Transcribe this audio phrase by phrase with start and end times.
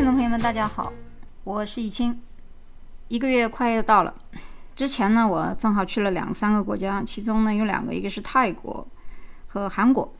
[0.00, 0.90] 听众朋友们，大家好，
[1.44, 2.18] 我是易清。
[3.08, 4.14] 一个月快要到了，
[4.74, 8.88] 之前呢，我正好去了两三个国家，其中呢有两个，一个是泰国
[9.48, 10.10] 和韩国。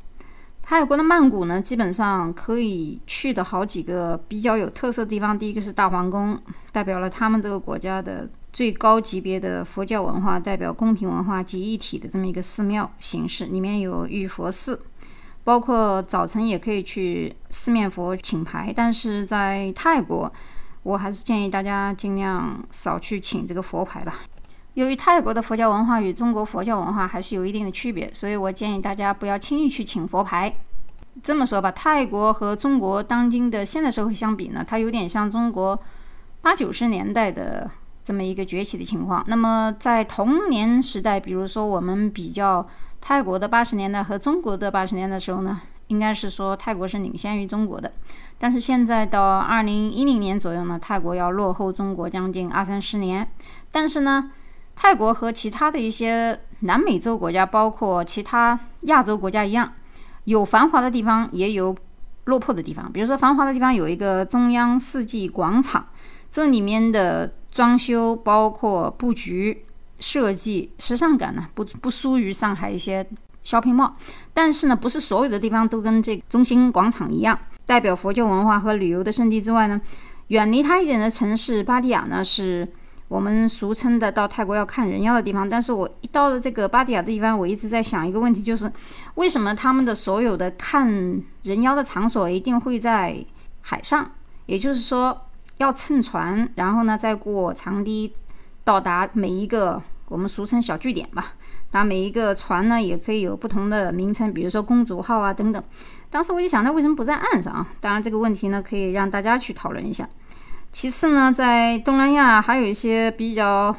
[0.61, 5.37] 泰国的曼谷呢，基本上可以去的好几个比较有特色的地方。
[5.37, 6.39] 第一个是大皇宫，
[6.73, 14.83] 代表了他们这个国家的最高级别的佛教文化，代表宫廷文化集一体的这么一个寺庙形式，里面有玉佛寺。
[15.43, 20.31] 包括早晨也可以去四面佛请牌，但是在泰国，
[20.83, 24.21] 我还是建议大家尽量少去请这个佛牌吧。
[24.75, 30.55] 由于泰国的佛教文化与中国佛教文化还是有一定的区别，所以我建议大家不要轻易去请佛牌。
[31.23, 35.79] 这么说吧，泰国和中国当今的现代社会相比呢，它有点像中国
[36.43, 37.69] 八九十年代的
[38.05, 39.25] 这么一个崛起的情况。
[39.27, 42.69] 那么在童年时代，比如说我们比较。
[43.01, 47.91] 泰国的八十年代和中国的八十年代的时候呢，应该是说泰国是领先于中国的。
[48.39, 53.27] 但是现在到二零一零年左右呢，泰国要落后中国将近二三十年。
[53.71, 54.31] 但是呢，
[54.77, 59.73] 泰国和其他的一些南美洲国家，包括其他亚洲国家一样，
[60.25, 61.77] 有繁华的地方，也有
[62.25, 62.91] 落魄的地方。
[62.93, 65.87] 比如说繁华的地方有一个中央世纪广场，
[66.31, 69.65] 这里面的装修包括布局。
[70.01, 73.07] 设计时尚感呢，不不输于上海一些
[73.45, 73.93] shopping mall，
[74.35, 79.81] 但是呢，不是所有的地方都跟这中心广场一样，代表佛教文化和旅游的圣地之外呢，
[80.29, 82.67] 远离它一点的城市巴蒂亚呢，是
[83.09, 85.49] 我们俗称的到泰国要看人妖的地方。
[85.49, 88.71] 但是我一到了这个巴蒂亚的地方，我一直在想一个问题，就是
[89.17, 90.89] 为什么他们的所有的看
[91.43, 93.25] 人妖的场所一定会在
[93.61, 94.11] 海上？
[94.47, 95.27] 也就是说，
[95.59, 98.13] 要乘船，然后呢再过长堤。
[98.63, 101.35] 到达每一个我们俗称小据点吧，
[101.71, 105.63] 那每一个船呢也可以有不同的名称，比如说公主号啊等等。
[106.11, 107.69] 当时我就想，那为什么不在岸上啊？
[107.79, 110.09] 当然这个问题呢可以让大家去讨论一下。
[110.73, 113.75] 其次呢，在东南亚还有一些比较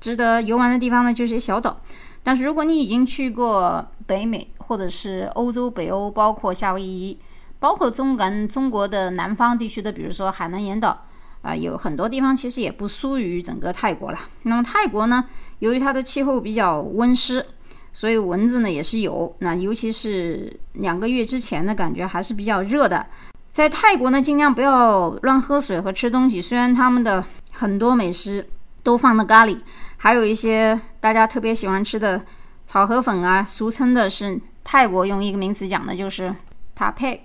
[0.00, 1.78] 值得游玩的地方呢，就是小岛。
[2.22, 7.18] 但是如果你已经去过北美或者是欧洲、北欧，包括夏威夷，
[7.58, 11.04] 包括中南中国的南方地区的，比如说海南岩岛。
[11.40, 14.18] 啊，有很多地方其实也不输于整个泰国了。
[14.42, 15.24] 那么泰国呢，
[15.60, 17.44] 由于它的气候比较温湿，
[17.92, 19.34] 所以蚊子呢也是有。
[19.40, 23.06] 那尤其是两个月之前的感觉还是比较热的。
[23.50, 26.40] 在泰国呢，尽量不要乱喝水和吃东西。
[26.40, 28.46] 虽然他们的很多美食
[28.82, 29.58] 都放了咖喱，
[29.96, 32.22] 还有一些大家特别喜欢吃的
[32.66, 36.32] 炒河粉啊，俗称的是泰国用一个名词讲的就是
[36.74, 37.24] 塔佩。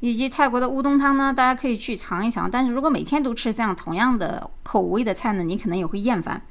[0.00, 2.50] 以及泰国的乌冬汤呢，大家可以去尝一尝。
[2.50, 6.42] 但是如果每天都吃这样同样的口味的菜呢，你可能也会厌烦。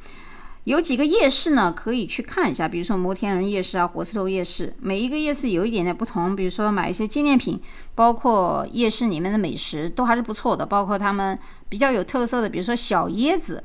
[0.65, 4.73] 有几个夜市呢，可以去看一下，比如说摩天轮夜市啊，火车头夜市。
[4.79, 7.59] 每一个夜市有一点点不同，比如说买一些纪念品，
[7.95, 11.37] 包括夜市里面的美食都还是不错的，包括他们
[11.67, 13.63] 比较有特色的，比如说小椰子。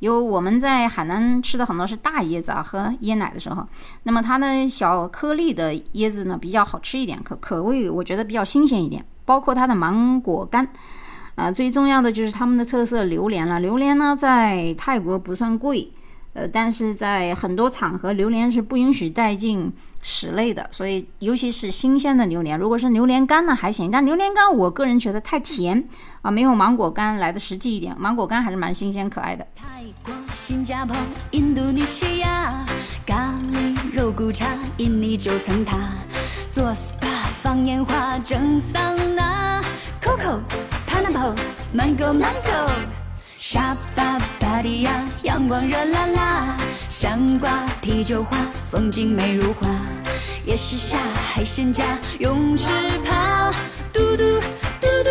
[0.00, 3.66] 有我们在海南吃的很多是大椰子啊，喝椰奶的时候，
[4.02, 9.04] 那么它的小颗粒的椰子呢比较好吃一点，可口味我觉得比较新鲜一点。
[9.24, 10.66] 包括它的芒果干，
[11.34, 13.58] 啊，最重要的就是他们的特色榴莲了。
[13.60, 15.90] 榴莲呢在泰国不算贵，
[16.36, 25.82] 呃，但是在很多场合榴莲是不允许带进室内的，所以尤其是新鲜的榴莲，如果是榴莲干呢还行，但榴莲干我个人觉得太甜
[26.20, 27.98] 啊，没有芒果干来的实际一点。
[27.98, 29.46] 芒果干还是蛮新鲜可爱的。
[30.34, 30.94] 新加坡、
[31.30, 32.66] 印度尼西亚，
[33.06, 34.46] 咖喱肉骨茶，
[34.76, 35.78] 印尼九层塔，
[36.52, 39.62] 做 SPA 放烟花，蒸桑拿
[40.02, 40.40] ，Coco、
[40.86, 41.34] Pineapple、
[41.74, 42.70] Mango、Mango，
[43.38, 44.18] 沙巴、
[44.56, 46.56] 巴迪亚，阳光热辣辣，
[46.88, 48.38] 香瓜、啤酒花，
[48.70, 49.68] 风景美如画，
[50.46, 51.84] 夜市下海鲜价，
[52.20, 52.70] 泳池
[53.04, 53.52] 趴，
[53.92, 54.40] 嘟嘟
[54.80, 55.10] 嘟嘟，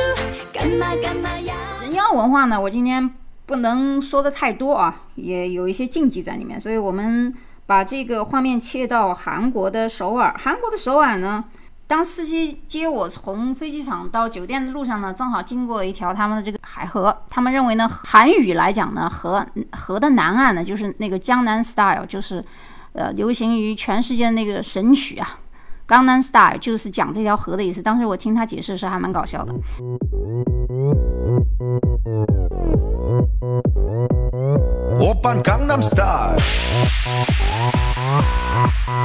[0.51, 1.53] 干嘛干嘛呀？
[1.79, 2.59] 人妖文化呢？
[2.59, 3.07] 我今天。
[3.45, 7.31] 不能说的太多啊，也有一些禁忌在里面，所以我们
[7.67, 10.35] 把这个画面切到韩国的首尔。
[10.39, 11.43] 韩国的首尔呢，
[11.87, 17.15] 当司机接我从飞机场到酒店的路上呢，正好经过一条他们的这个海河。
[17.29, 22.43] 他们认为呢，韩语来讲呢，河河的南岸呢，就是那个江南 style，就是
[22.93, 25.39] 呃流行于全世界的那个神曲啊，
[25.87, 27.83] 江南 style 就是讲这条河的意思。
[27.83, 29.53] 当时我听他解释的时候还蛮搞笑的。
[34.99, 36.37] Open Gangnam Style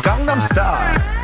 [0.02, 1.19] Gangnam Style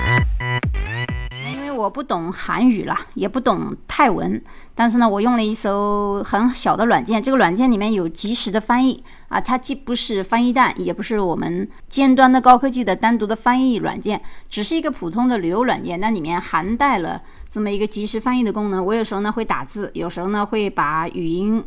[1.76, 4.43] 我不懂韩语啦，也不懂泰文，
[4.75, 17.23] 但是呢，我用了一艘很小的软件，这个软件里面有即时的翻译啊，它既不是翻译蛋，也不是我们尖端的高科技的单独的翻译软件，只是一个普通的旅游软件，那里面含带了。
[17.49, 18.84] 这么一个即时翻译的功能。
[18.84, 21.64] 我有时候呢会打字，有时候呢会把语音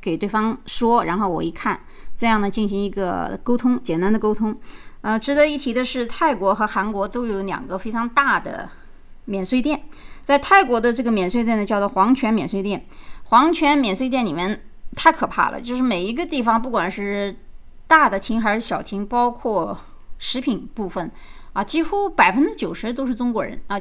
[0.00, 1.80] 给对方说，然后我一看，
[2.16, 4.54] 这样呢进行一个沟通，简单的沟通。
[5.00, 8.68] 呃，值得一提的是，泰国和韩国都有两个非常大的
[9.24, 9.82] 免税店。
[10.22, 12.86] 在泰国的这个免税店呢，叫做皇泉免税店。
[13.24, 14.62] 皇泉免税店里面
[14.94, 17.36] 太可怕了，就是每一个地方，不管是
[17.86, 19.76] 大的厅还是小厅，包括
[20.18, 21.10] 食品部分
[21.52, 23.80] 啊，几乎百分之九十都是中国人啊。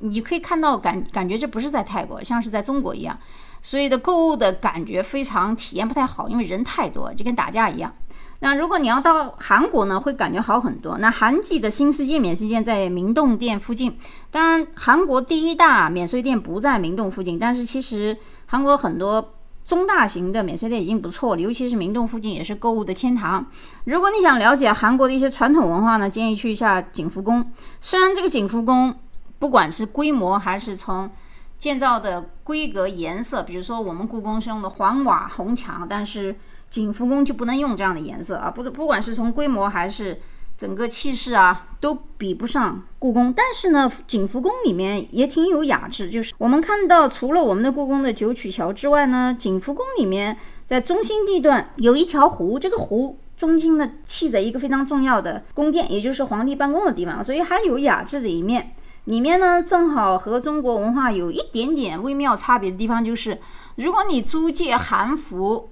[0.00, 3.18] 你可以看到感感觉这不是在泰国，像是在中国一样，
[3.62, 7.92] 所以的购物的感觉非常体验不太好，因为人太多，就跟打架一样。
[8.40, 10.96] 那如果你要到韩国呢，会感觉好很多。
[10.98, 13.98] 那韩记的新世界免税店在明洞店附近。
[14.30, 19.34] 当然，韩国第一大免税店不在明洞附近，但是其实韩国很多
[19.66, 23.44] 中大型的免税店已经不错了，尤其是明洞附近也是购物的天堂。
[23.86, 27.50] 如果你想了解韩国的一些传统文化呢，建议去一下景福宫。
[27.80, 28.94] 虽然这个景福宫
[29.40, 31.10] 不管是规模还是从
[31.58, 36.36] 建造的规格、颜色，比如说我们故宫是用的黄瓦红墙，但是。
[36.70, 40.20] 景福宫就不能用这样的颜色啊，不不管是从规模还是
[40.56, 43.32] 整个气势啊，都比不上故宫。
[43.32, 50.36] 但是呢，景福宫里面也挺有雅致，就是我们看到除了我们的故宫的九曲桥之外呢，景福宫里面
[50.66, 58.74] 在中心地段有一条湖，这个湖中心呢砌着一个非常重要的宫殿，也就是皇帝办公的地方，所以还有雅致的一面。
[59.04, 63.38] 里面呢正好和中国文化有一点点微妙差别的地方，就是
[63.76, 65.70] 如果你租借韩服。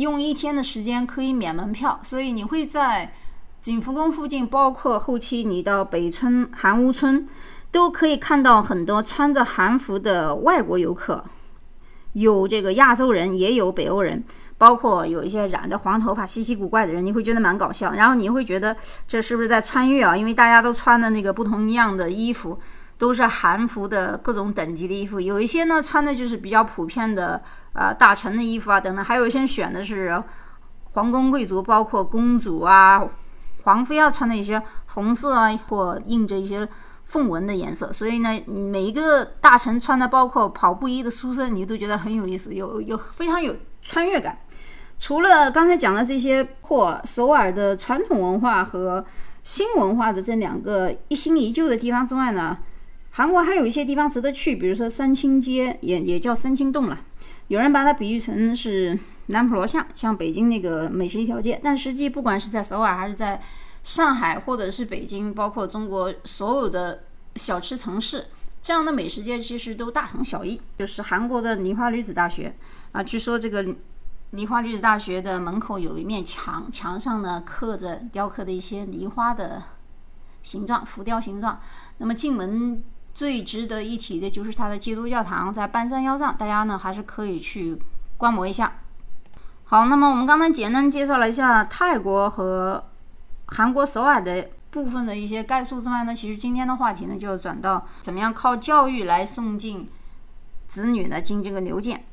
[0.00, 3.12] 用一天的时间可以免门票，所以你会在
[3.60, 7.28] 景福宫附近，包括后期你到北村韩屋村，
[7.70, 11.22] 都可以看到很多穿着韩服的外国游客，
[12.14, 14.24] 有这个亚洲人，也有北欧人，
[14.56, 17.92] 包括有一些染着黄头发、稀奇古怪的人，你会觉得蛮搞笑。
[17.92, 18.74] 然后你会觉得
[19.06, 20.16] 这是不是在穿越啊？
[20.16, 22.58] 因为大家都穿的那个不同样的衣服。
[23.00, 27.40] 都是韩服的各种等级的衣服，有一些呢穿的就是比较普遍的，
[27.72, 30.22] 呃，大臣的衣服啊等等，还有一些选的是
[30.92, 33.02] 皇宫贵族，包括公主啊、
[33.62, 36.68] 皇妃啊穿的一些红色啊或印着一些
[37.06, 37.90] 凤纹的颜色。
[37.90, 44.40] 所以呢，每一个大臣穿的，包括跑步衣的书生，你都觉得很有意思，有有非常有穿越感。
[44.98, 49.02] 除了刚才讲的这些破首尔的传统文化和
[49.42, 52.58] 新文化的这两个一新一旧的地方之外呢？
[53.12, 56.98] 韩国还有一些地方值得去，比如说三清街，也也叫三清洞了。
[57.48, 58.96] 有人把它比喻成是
[59.26, 61.60] 南普罗巷，像北京那个美食一条街。
[61.62, 63.42] 但实际不管是在首尔还是在
[63.82, 67.02] 上海，或者是北京，包括中国所有的
[67.34, 68.26] 小吃城市，
[68.62, 70.60] 这样的美食街其实都大同小异。
[70.78, 72.54] 就是韩国的梨花女子大学
[72.92, 73.74] 啊，据说这个
[74.30, 79.60] 梨花女子大学的门口有一面墙，墙上呢刻着雕刻的一些梨花的
[80.42, 81.60] 形状，浮雕形状。
[81.98, 82.80] 那么进门。
[83.12, 87.80] 最值得一提的就是它的基督教堂在半山腰上，大家呢还是可以去
[88.16, 88.72] 观摩一下。
[89.64, 92.84] 好，那么我们刚才简单介绍了一下泰国和
[93.46, 99.88] 韩国首尔的部分的一些概述之外呢，其实今天的话题呢就转到怎么样靠教育来送进
[100.66, 102.04] 子女呢进这个牛剑，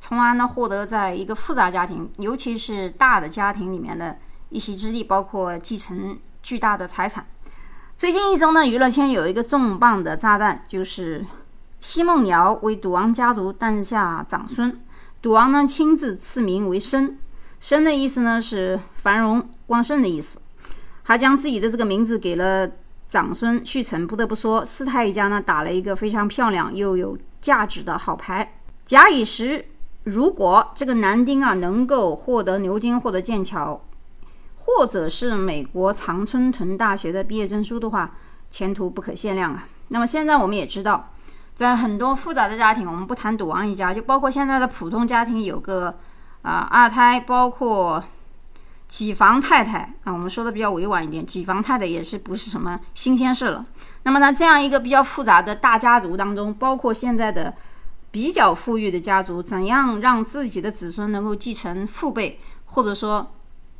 [0.00, 7.26] 从而呢获得在一个复杂家庭，尤其是大的家庭里面的一席之地，包括继承巨大的财产。
[8.00, 11.26] 最近一周呢，娱乐圈有一个重磅的炸弹，就是
[11.82, 14.80] 奚梦瑶为赌王家族诞下长孙，
[15.20, 17.18] 赌王呢亲自赐名为生，
[17.60, 20.40] 生的意思呢是繁荣旺盛的意思，
[21.02, 22.70] 还将自己的这个名字给了
[23.06, 24.06] 长孙旭成。
[24.06, 28.54] 不得不说，四太一家呢打了一个非常漂亮又有价值的好牌。
[28.86, 29.66] 假以时，
[30.04, 33.78] 如果这个男丁啊能够获得牛津或者剑桥。
[34.76, 38.12] 或者是美国常春藤大学的毕业证书的话，
[38.50, 39.66] 前途不可限量啊。
[39.88, 41.10] 那么现在我们也知道，
[41.54, 45.96] 在很多复杂的家庭，我们不谈赌王一家，就包括现在的普通家庭，有个
[46.42, 48.02] 啊二胎，包括
[48.86, 53.66] 几房太太啊，我们说的比较委婉一点，几房太太也是不是什么新鲜事了。
[54.04, 57.54] 那么呢，这样一个比较复杂的大家族当中，包括现在的
[58.10, 63.32] 比较富裕的家族，怎样让自己的子孙能够继承父辈，或者说？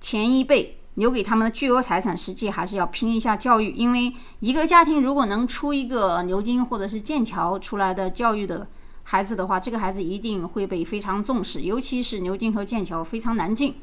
[0.03, 3.71] 前一辈留给他们的巨额财产，实际还是要拼一下教育。
[3.73, 8.67] 因为一个家庭如果能出一个牛津或者是剑桥出来的教育的
[9.05, 11.63] 孩子的话，这个孩子一定会被非常重视。
[11.63, 13.75] 尤其是牛津和剑桥非常难进。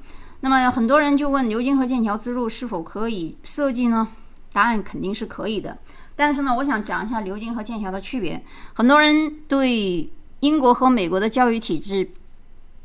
[0.42, 4.08] 那么很多人就问牛津和剑桥之路是否可以设计呢？
[4.54, 5.78] 答案肯定是可以的。
[6.16, 8.44] 但是呢，我想讲一下牛津和剑桥的区别。
[8.74, 10.10] 很多人对
[10.42, 12.12] 英国和美国的教育体制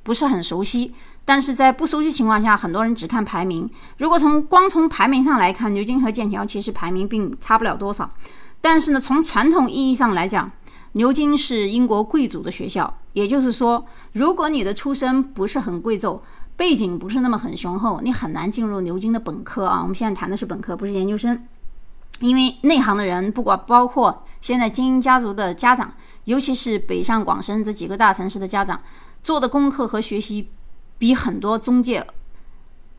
[0.02, 0.95] 不是很熟悉。
[1.25, 3.69] 但是在不熟悉情况下，很多人只看排名。
[3.99, 8.11] 如果从光从排名上来看，牛津和剑桥其实排名并差不了多少。
[8.61, 10.50] 但是呢，从传统意义上来讲，
[10.93, 16.21] 牛津是英国贵族的学校，也就是说，如果你的出身不是很贵胄，
[16.57, 19.81] 背景不是那么很雄厚，你很难进入牛津的本科啊。
[19.81, 21.41] 我们现在谈的是本科，不是研究生，
[22.21, 25.93] 因为内行的人，不管包括现在精英家族的家长，
[26.25, 28.81] 尤其是北上广深这几个大城市的家长，
[29.23, 30.50] 做的功课和学习
[31.02, 32.06] 比很多中介。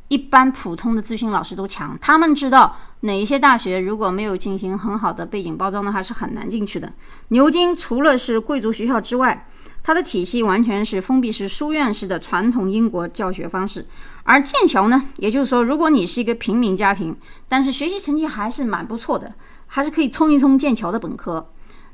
[0.09, 6.91] 一般普通的咨询老师都强，他们知道哪一些大学如果没有进行很好的背景包装的话是很难进去的。
[7.29, 9.47] 牛津除了是贵族学校之外，
[9.81, 13.85] 它的体系完全是封闭式书院式的传统英国教学方式。
[14.23, 17.15] 而剑桥呢，也就是说，如果你是一个平民家庭，
[17.47, 19.33] 但是学习成绩还是蛮不错的，
[19.67, 21.49] 还是可以冲一冲剑桥的本科。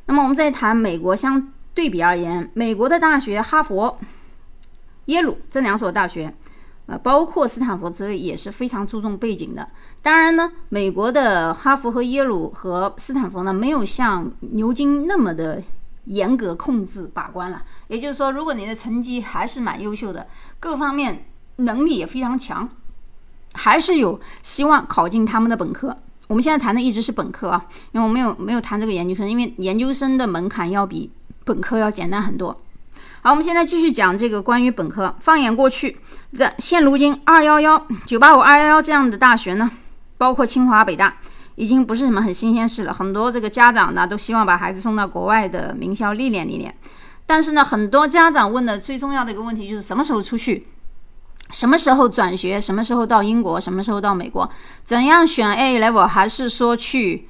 [0.07, 3.99] 那么我们再谈美国相对比而言，美国的大学哈佛、
[5.09, 6.33] 耶鲁这两所大学。
[6.87, 9.69] 呃，包括斯坦福之类也是非常注重背景的。
[10.01, 15.61] 当然呢，美国的哈佛和耶鲁和斯坦福呢，没有像牛津那么的
[16.05, 17.61] 严格控制把关了。
[17.89, 20.25] 也就是说，如果你的成绩还是蛮优秀的，
[20.59, 22.67] 各方面能力也非常强，
[23.53, 25.95] 还是有希望考进他们的本科。
[26.27, 31.11] 我们现在谈的一直是本科啊，因为我没有没有谈这个研究生，因为研究生的门槛要比
[31.45, 32.59] 本科要简单很多。
[33.21, 35.13] 好，我们现在继续讲这个关于本科。
[35.19, 35.97] 放眼过去
[36.37, 39.69] 的现如今，二幺幺、九八五、二幺幺这样的大学呢，
[40.17, 41.13] 包括清华、北大，
[41.55, 42.93] 已经不是什么很新鲜事了。
[42.93, 46.73] 很多这个家长呢，都希望把孩子送到国外的名校历练历练。
[47.25, 50.65] 但是呢，很多家长问的最重要的一个问题就是什么时候出去，
[51.51, 54.49] 什么时候转学，什么时候到英国，什么时候到美国，
[54.85, 57.27] 怎样选 A level，还是说去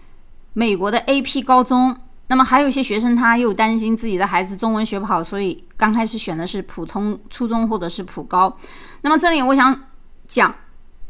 [0.53, 1.97] 美国的 AP 高中？
[2.31, 8.55] 那么还有一些学生，他又担心自己的孩子中文学不好，所以刚开始选的是普通初中或者是普高。
[9.01, 9.87] 那么这里我想
[10.27, 10.53] 讲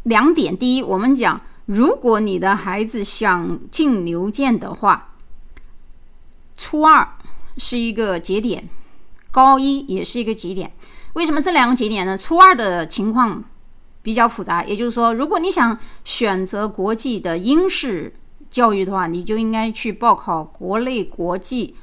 [0.03, 5.09] 两点：第一，我们讲如果你的孩子想进牛剑的话，
[6.55, 7.05] 初二
[7.57, 8.69] 是一个节点，
[9.29, 10.71] 高一也是一个节点。
[11.15, 12.17] 为什么这两个节点呢？
[12.17, 13.43] 初二的情况
[14.01, 18.13] 比较复杂，也就是说，如果你想选择国际的英式。
[18.49, 21.75] 教育的话，你就应该去报考国内国际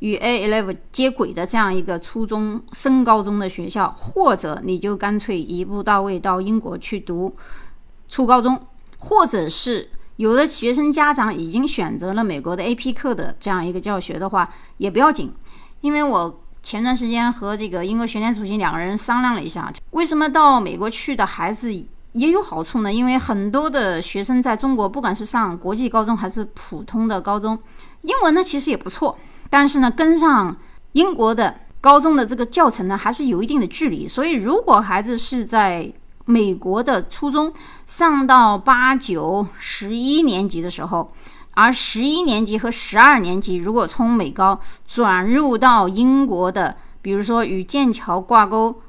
[0.00, 7.34] 与 A level 接轨的这样一个初中升高中的学校，或者你就干脆一步到位到英国去读
[8.08, 8.60] 初高中，
[8.98, 15.32] 或者是有的学生家长已经选择了美国的 AP 课的这样一个教学的话，也不要紧，
[15.80, 21.70] 因为我前段时间和这个英国学联主席两个人商量了一下，为什么到美国去的孩子。
[22.12, 27.56] 也有好处呢，因为很多的学生在中国，不管是上国际高中还是普通的高中，
[28.00, 29.16] 英文呢其实也不错，
[29.48, 30.56] 但是呢跟上
[30.92, 34.08] 英国的高中的这个教程呢还是有一定的距离。
[34.08, 35.92] 所以如果孩子是在
[36.24, 37.52] 美国的初中
[37.86, 41.12] 上到八九十一年级的时候，
[41.52, 48.82] 而十一年级和十二年级如果从美高转入到英国的，比如说与剑桥挂钩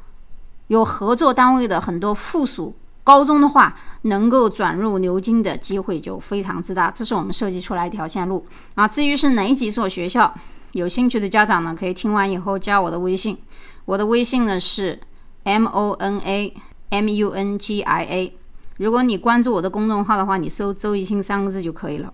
[0.68, 2.75] 有合作单位的很多附属。
[3.03, 8.88] 高中的话，能够转入牛津的机会就非常之大，这是我们设计出来一条线路啊。
[8.88, 10.34] 至于是哪几所学校，
[10.74, 13.38] 有兴趣的家长呢，可以听完以后加我的微信，
[13.86, 15.00] 我的微信呢是
[15.43, 16.53] m o n a
[16.89, 18.34] m u n g i a。
[18.77, 22.12] 如果你关注我的公众号的话，你搜“周一清”三个字就可以了。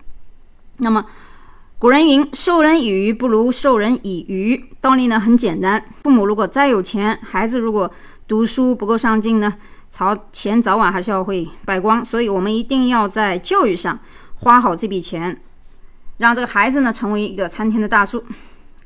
[0.78, 1.04] 那么，
[1.78, 7.90] 古人云：“授人以鱼，不如授人以渔。”道理呢很简单，父母如果再有钱，孩子如果
[8.26, 9.54] 读书不够上进呢？
[9.90, 13.98] 朝钱早晚还是要会败光，所以我们一定要在教育上
[14.36, 15.40] 花好这笔钱，
[16.18, 18.24] 让这个孩子呢成为一个参天的大树。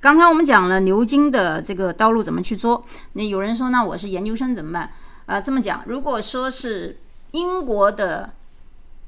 [0.00, 4.90] 刚才我们讲了牛津的这个道路怎么去做，那有人说那我是研究生怎么办？
[5.26, 6.98] 呃，这么讲，如果说是
[7.30, 8.32] 英国的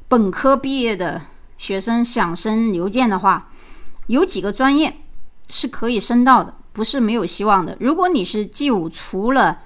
[0.07, 1.23] 本科毕业的
[1.59, 3.51] 学生想升牛剑的话，
[4.07, 5.01] 有几个专业
[5.49, 7.77] 是可以升到的，不是没有希望的。
[7.81, 9.59] 如果你是 G 五，除了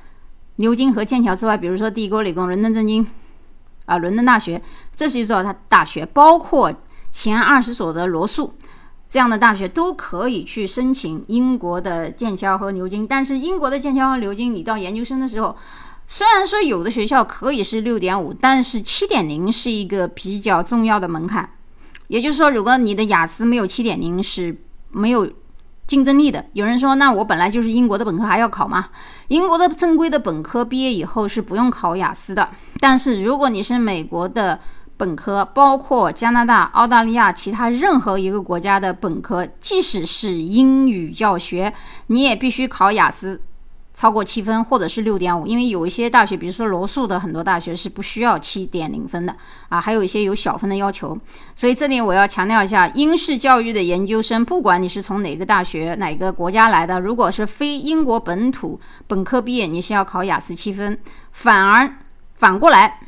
[0.61, 3.07] 牛津和剑桥之外，比如说帝国理工、伦敦政经，
[3.87, 4.61] 啊，伦敦大学，
[4.95, 6.73] 这是一所它大学，包括
[7.13, 8.55] 前二十所的罗素
[9.09, 13.07] 这样的大学都可以去申请英国的剑桥和牛津。
[13.07, 15.57] 但是英国的剑桥和牛津，你到研究生的时候，
[16.09, 21.49] 虽然说有的学校可以是六点五，但是七点零是一个比较重要的门槛。
[22.09, 24.61] 也就是说，如果你的雅思没有七点零，是
[24.91, 25.31] 没有。
[25.89, 28.91] 竞争力的，有人说，那我本来就是英国的本科，还要考吗？
[29.29, 32.47] 英国的正规的本科毕业以后是不用考雅思的。
[32.79, 34.61] 但是如果你是美国的
[34.99, 41.73] 本科，包括加拿大、澳大利亚其他任何一个国家的本科，即使是英语教学，
[42.09, 43.41] 你也必须考雅思，
[43.99, 49.35] 超过七分，或者是六点五，因为有一些大学，比如说罗素的很多大学是不需要七点零分的
[49.69, 51.19] 啊，还有一些有小分的要求。
[51.57, 58.79] 所以这里我要强调一下，英式教育的研究生，不管你是从哪个大学、哪个国家来的，如果是非英国本土
[59.09, 60.97] 本科毕业，你是要考雅思七分。
[61.33, 61.93] 反而
[62.35, 63.01] 反过来，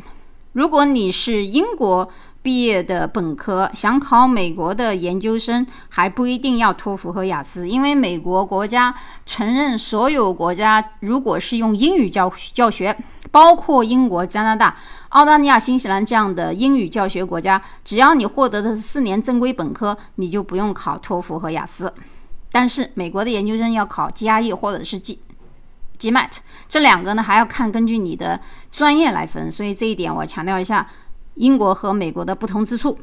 [0.55, 2.11] 如果你是英国。
[2.43, 8.95] 毕业的本科想考美国的研究生还不一定要托福和雅思，因为美国国家
[9.27, 12.97] 承认所有国家如果是用英语教教学，
[13.31, 14.75] 包括英国、加拿大、
[15.11, 21.93] 澳大利亚、新西兰这样的英语教学国家，只要你获得的是四年正规本科，你就不用考托福和雅思。
[22.51, 25.21] 但是美国的研究生要考 GRE 或者是 G
[25.99, 28.41] GMAT，这两个呢还要看根据你的
[28.73, 30.89] 专业来分，所以这一点我强调一下。
[31.35, 32.99] 英国和美国的不同之处，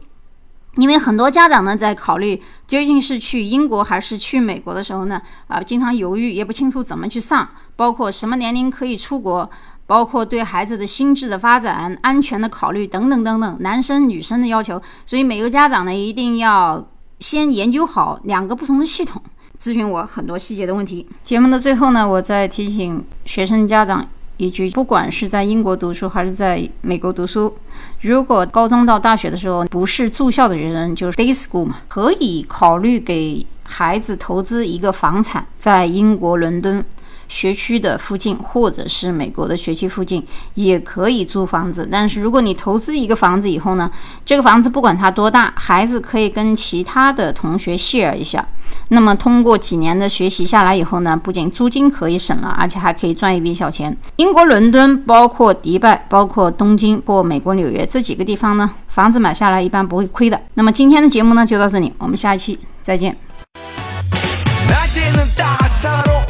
[0.75, 9.49] 因为很多家长呢在考虑究竟是去英国还是去美国的时候呢，啊，经常犹豫，也不清楚怎么去上，包括什么年龄可以出国，
[9.87, 16.85] 包括对孩子的心智的发展、安全的考虑等等等等，男生女生的要求，所以每个家长呢一定要
[17.19, 19.19] 先研究好两个不同的系统，
[19.59, 21.07] 咨询我很多细节的问题。
[21.23, 24.07] 节目的最后呢，我再提醒学生家长。
[24.37, 27.53] 一句，不管是在英国读书还是在美国读书，
[28.01, 36.83] 如果高中到大学的时候不是住校的人，就是 day school 嘛，可以考虑给孩子投资一个房产，在英国伦敦。
[37.27, 40.23] 学区的附近，或者是美国的学区附近，
[40.55, 41.87] 也可以租房子。
[41.91, 43.89] 但是如果你投资一个房子以后呢，
[44.25, 48.45] 这个房子不管它多大，孩子可以跟其他的同学 share 一下。
[48.89, 53.95] 那么通过几年的学习下来以后呢，不仅租金可以省了，而且还可以赚一笔小钱。
[54.17, 60.39] 英国伦敦，包括迪拜，包括东京，或美国纽约这几个地方呢，房子买下来一般不会亏的。
[60.55, 63.15] 那么今天的节目呢，就到这里，我们下一期再见。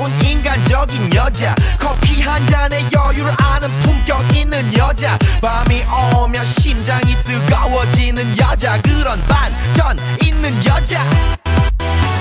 [0.07, 1.53] 귀여운 인간적인 여자.
[1.77, 5.17] 커피 한 잔에 여유를 아는 품격 있는 여자.
[5.41, 5.83] 밤이
[6.15, 8.79] 오면 심장이 뜨거워지는 여자.
[8.81, 11.03] 그런 반전 있는 여자.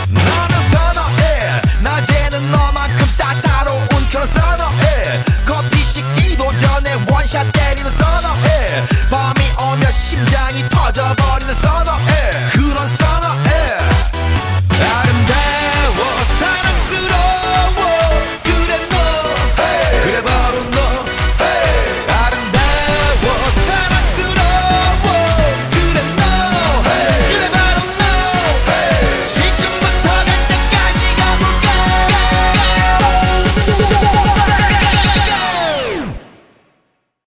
[0.08, 1.62] 너는 선어해.
[1.82, 4.55] 낮에는 너만큼 따사로운 그런 선